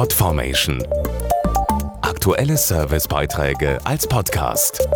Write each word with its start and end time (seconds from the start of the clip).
Podformation. 0.00 0.82
Aktuelle 2.00 2.56
Servicebeiträge 2.56 3.78
als 3.84 4.06
Podcast. 4.06 4.88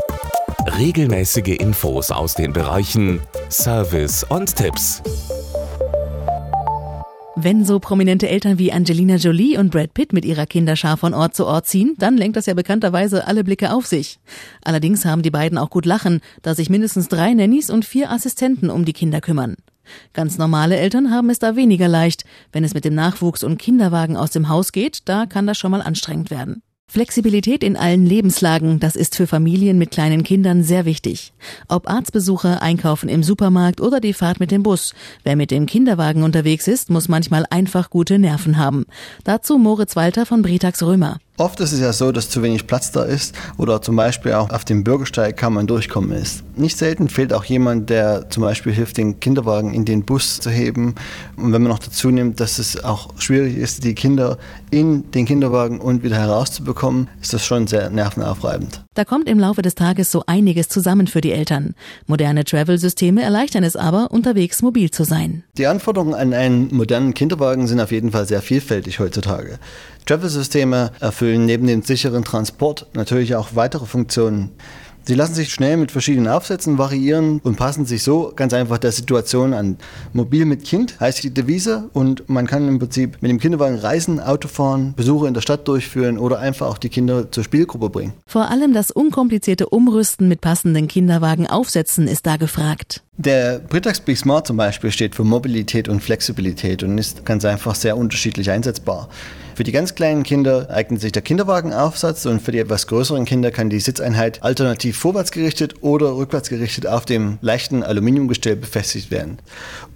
Regelmäßige 0.78 1.58
Infos 1.58 2.10
aus 2.10 2.32
den 2.32 2.54
Bereichen 2.54 3.20
Service 3.50 4.24
und 4.24 4.56
Tipps. 4.56 5.02
Wenn 7.36 7.66
so 7.66 7.80
prominente 7.80 8.30
Eltern 8.30 8.58
wie 8.58 8.72
Angelina 8.72 9.16
Jolie 9.16 9.58
und 9.58 9.70
Brad 9.70 9.92
Pitt 9.92 10.14
mit 10.14 10.24
ihrer 10.24 10.46
Kinderschar 10.46 10.96
von 10.96 11.12
Ort 11.12 11.36
zu 11.36 11.44
Ort 11.44 11.66
ziehen, 11.66 11.94
dann 11.98 12.16
lenkt 12.16 12.38
das 12.38 12.46
ja 12.46 12.54
bekannterweise 12.54 13.26
alle 13.26 13.44
Blicke 13.44 13.74
auf 13.74 13.84
sich. 13.84 14.18
Allerdings 14.64 15.04
haben 15.04 15.20
die 15.20 15.30
beiden 15.30 15.58
auch 15.58 15.68
gut 15.68 15.84
lachen, 15.84 16.22
da 16.40 16.54
sich 16.54 16.70
mindestens 16.70 17.08
drei 17.08 17.34
Nannies 17.34 17.68
und 17.68 17.84
vier 17.84 18.10
Assistenten 18.10 18.70
um 18.70 18.86
die 18.86 18.94
Kinder 18.94 19.20
kümmern. 19.20 19.56
Ganz 20.12 20.38
normale 20.38 20.76
Eltern 20.76 21.10
haben 21.10 21.30
es 21.30 21.38
da 21.38 21.56
weniger 21.56 21.88
leicht. 21.88 22.24
Wenn 22.52 22.64
es 22.64 22.74
mit 22.74 22.84
dem 22.84 22.94
Nachwuchs 22.94 23.44
und 23.44 23.58
Kinderwagen 23.58 24.16
aus 24.16 24.30
dem 24.30 24.48
Haus 24.48 24.72
geht, 24.72 25.08
da 25.08 25.26
kann 25.26 25.46
das 25.46 25.58
schon 25.58 25.70
mal 25.70 25.82
anstrengend 25.82 26.30
werden. 26.30 26.62
Flexibilität 26.86 27.64
in 27.64 27.76
allen 27.76 28.06
Lebenslagen, 28.06 28.78
das 28.78 28.94
ist 28.94 29.16
für 29.16 29.26
Familien 29.26 29.78
mit 29.78 29.90
kleinen 29.90 30.22
Kindern 30.22 30.62
sehr 30.62 30.84
wichtig. 30.84 31.32
Ob 31.66 31.88
Arztbesuche, 31.90 32.62
Einkaufen 32.62 33.08
im 33.08 33.22
Supermarkt 33.22 33.80
oder 33.80 34.00
die 34.00 34.12
Fahrt 34.12 34.38
mit 34.38 34.50
dem 34.50 34.62
Bus. 34.62 34.94
Wer 35.24 35.34
mit 35.34 35.50
dem 35.50 35.66
Kinderwagen 35.66 36.22
unterwegs 36.22 36.68
ist, 36.68 36.90
muss 36.90 37.08
manchmal 37.08 37.46
einfach 37.50 37.90
gute 37.90 38.18
Nerven 38.18 38.58
haben. 38.58 38.84
Dazu 39.24 39.58
Moritz 39.58 39.96
Walter 39.96 40.24
von 40.24 40.42
Britax 40.42 40.82
Römer. 40.82 41.18
Oft 41.36 41.58
ist 41.58 41.72
es 41.72 41.80
ja 41.80 41.92
so, 41.92 42.12
dass 42.12 42.30
zu 42.30 42.44
wenig 42.44 42.68
Platz 42.68 42.92
da 42.92 43.02
ist 43.02 43.34
oder 43.58 43.82
zum 43.82 43.96
Beispiel 43.96 44.34
auch 44.34 44.50
auf 44.50 44.64
dem 44.64 44.84
Bürgersteig 44.84 45.36
kann 45.36 45.52
man 45.52 45.66
durchkommen 45.66 46.12
ist. 46.12 46.44
Nicht 46.56 46.78
selten 46.78 47.08
fehlt 47.08 47.32
auch 47.32 47.42
jemand, 47.42 47.90
der 47.90 48.30
zum 48.30 48.44
Beispiel 48.44 48.72
hilft, 48.72 48.98
den 48.98 49.18
Kinderwagen 49.18 49.74
in 49.74 49.84
den 49.84 50.04
Bus 50.04 50.38
zu 50.38 50.48
heben. 50.48 50.94
Und 51.36 51.52
wenn 51.52 51.62
man 51.62 51.72
noch 51.72 51.80
dazu 51.80 52.10
nimmt, 52.10 52.38
dass 52.38 52.60
es 52.60 52.84
auch 52.84 53.08
schwierig 53.18 53.56
ist, 53.56 53.82
die 53.82 53.96
Kinder 53.96 54.38
in 54.70 55.10
den 55.10 55.26
Kinderwagen 55.26 55.80
und 55.80 56.04
wieder 56.04 56.18
herauszubekommen, 56.18 57.08
ist 57.20 57.34
das 57.34 57.44
schon 57.44 57.66
sehr 57.66 57.90
nervenaufreibend. 57.90 58.84
Da 58.94 59.04
kommt 59.04 59.28
im 59.28 59.40
Laufe 59.40 59.62
des 59.62 59.74
Tages 59.74 60.12
so 60.12 60.22
einiges 60.28 60.68
zusammen 60.68 61.08
für 61.08 61.20
die 61.20 61.32
Eltern. 61.32 61.74
Moderne 62.06 62.44
Travel-Systeme 62.44 63.22
erleichtern 63.22 63.64
es 63.64 63.74
aber, 63.74 64.12
unterwegs 64.12 64.62
mobil 64.62 64.92
zu 64.92 65.02
sein. 65.02 65.42
Die 65.58 65.66
Anforderungen 65.66 66.14
an 66.14 66.32
einen 66.32 66.72
modernen 66.72 67.12
Kinderwagen 67.12 67.66
sind 67.66 67.80
auf 67.80 67.90
jeden 67.90 68.12
Fall 68.12 68.26
sehr 68.26 68.40
vielfältig 68.40 69.00
heutzutage. 69.00 69.58
Travel-Systeme 70.06 70.92
erfüllen 71.00 71.23
neben 71.24 71.66
dem 71.66 71.82
sicheren 71.82 72.24
Transport 72.24 72.86
natürlich 72.94 73.34
auch 73.34 73.50
weitere 73.54 73.86
Funktionen. 73.86 74.50
Sie 75.06 75.14
lassen 75.14 75.34
sich 75.34 75.52
schnell 75.52 75.76
mit 75.76 75.92
verschiedenen 75.92 76.28
Aufsätzen 76.28 76.78
variieren 76.78 77.38
und 77.44 77.56
passen 77.56 77.84
sich 77.84 78.02
so 78.02 78.32
ganz 78.34 78.54
einfach 78.54 78.78
der 78.78 78.90
Situation 78.90 79.52
an. 79.52 79.76
Mobil 80.14 80.46
mit 80.46 80.64
Kind 80.64 80.98
heißt 80.98 81.22
die 81.22 81.34
Devise 81.34 81.90
und 81.92 82.26
man 82.30 82.46
kann 82.46 82.66
im 82.66 82.78
Prinzip 82.78 83.18
mit 83.20 83.30
dem 83.30 83.38
Kinderwagen 83.38 83.78
reisen, 83.78 84.18
Auto 84.18 84.48
fahren, 84.48 84.94
Besuche 84.96 85.28
in 85.28 85.34
der 85.34 85.42
Stadt 85.42 85.68
durchführen 85.68 86.16
oder 86.16 86.38
einfach 86.38 86.68
auch 86.68 86.78
die 86.78 86.88
Kinder 86.88 87.30
zur 87.30 87.44
Spielgruppe 87.44 87.90
bringen. 87.90 88.14
Vor 88.26 88.50
allem 88.50 88.72
das 88.72 88.90
unkomplizierte 88.90 89.68
Umrüsten 89.68 90.26
mit 90.26 90.40
passenden 90.40 90.88
Kinderwagen 90.88 91.46
aufsetzen 91.46 92.08
ist 92.08 92.24
da 92.24 92.38
gefragt. 92.38 93.02
Der 93.16 93.60
Britax 93.60 94.00
Big 94.00 94.18
Smart 94.18 94.44
zum 94.44 94.56
Beispiel 94.56 94.90
steht 94.90 95.14
für 95.14 95.22
Mobilität 95.22 95.88
und 95.88 96.00
Flexibilität 96.00 96.82
und 96.82 96.98
ist 96.98 97.24
ganz 97.24 97.44
einfach 97.44 97.76
sehr 97.76 97.96
unterschiedlich 97.96 98.50
einsetzbar. 98.50 99.08
Für 99.54 99.62
die 99.62 99.70
ganz 99.70 99.94
kleinen 99.94 100.24
Kinder 100.24 100.68
eignet 100.68 101.00
sich 101.00 101.12
der 101.12 101.22
Kinderwagenaufsatz 101.22 102.26
und 102.26 102.42
für 102.42 102.50
die 102.50 102.58
etwas 102.58 102.88
größeren 102.88 103.24
Kinder 103.24 103.52
kann 103.52 103.70
die 103.70 103.78
Sitzeinheit 103.78 104.42
alternativ 104.42 104.98
vorwärts 104.98 105.30
gerichtet 105.30 105.76
oder 105.80 106.16
rückwärts 106.16 106.48
gerichtet 106.48 106.88
auf 106.88 107.04
dem 107.04 107.38
leichten 107.40 107.84
Aluminiumgestell 107.84 108.56
befestigt 108.56 109.12
werden. 109.12 109.38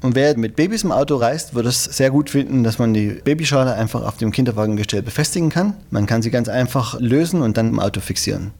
Und 0.00 0.14
wer 0.14 0.38
mit 0.38 0.54
Babys 0.54 0.84
im 0.84 0.92
Auto 0.92 1.16
reist, 1.16 1.56
wird 1.56 1.66
es 1.66 1.82
sehr 1.82 2.12
gut 2.12 2.30
finden, 2.30 2.62
dass 2.62 2.78
man 2.78 2.94
die 2.94 3.20
Babyschale 3.24 3.74
einfach 3.74 4.04
auf 4.04 4.16
dem 4.18 4.30
Kinderwagengestell 4.30 5.02
befestigen 5.02 5.48
kann. 5.48 5.74
Man 5.90 6.06
kann 6.06 6.22
sie 6.22 6.30
ganz 6.30 6.48
einfach 6.48 7.00
lösen 7.00 7.42
und 7.42 7.56
dann 7.56 7.70
im 7.70 7.80
Auto 7.80 8.00
fixieren. 8.00 8.52